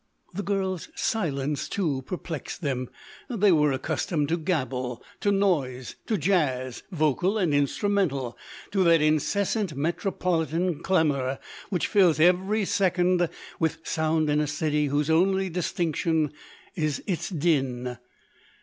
[0.33, 2.89] The girl's silence, too, perplexed them;
[3.29, 8.35] they were accustomed to gabble, to noise, to jazz, vocal and instrumental,
[8.71, 11.37] to that incessant metropolitan clamour
[11.69, 13.29] which fills every second
[13.59, 16.31] with sound in a city whose only distinction
[16.75, 17.97] is its din.